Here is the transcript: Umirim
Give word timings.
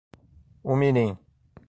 Umirim 0.71 1.13